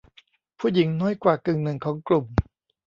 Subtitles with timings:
[0.59, 2.25] ผู้หญิงน้อยกว่ากึ่งหนึ่งของกลุ่ม